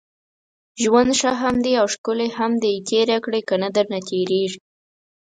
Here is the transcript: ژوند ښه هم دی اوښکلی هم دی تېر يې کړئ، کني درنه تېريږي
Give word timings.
ژوند 0.83 1.11
ښه 1.19 1.31
هم 1.41 1.55
دی 1.65 1.73
اوښکلی 1.81 2.29
هم 2.37 2.51
دی 2.63 2.73
تېر 2.89 3.07
يې 3.13 3.19
کړئ، 3.25 3.41
کني 3.49 3.69
درنه 3.75 3.99
تېريږي 4.09 4.59